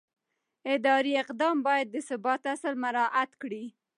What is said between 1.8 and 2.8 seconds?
د ثبات اصل